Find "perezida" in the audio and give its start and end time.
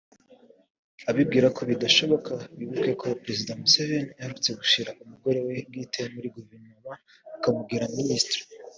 3.21-3.57